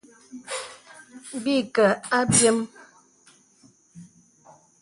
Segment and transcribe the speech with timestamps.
[1.43, 2.57] Bə̀ î kə̀ a abyēm.